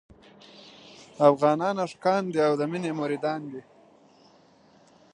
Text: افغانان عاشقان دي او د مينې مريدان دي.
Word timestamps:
افغانان 1.29 1.75
عاشقان 1.83 2.23
دي 2.33 2.39
او 2.47 2.53
د 2.59 2.61
مينې 2.71 2.91
مريدان 3.01 3.41
دي. 3.51 3.61